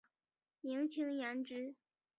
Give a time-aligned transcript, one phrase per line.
[0.61, 1.75] 明清延之。